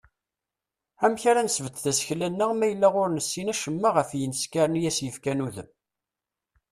[1.05, 5.69] Amek ara nesbedd tasekla-nneɣ ma yella ur nessin acemma ɣef yimeskaren i as-yefkan udem?